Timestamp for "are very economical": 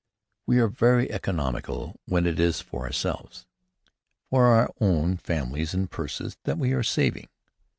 0.57-1.99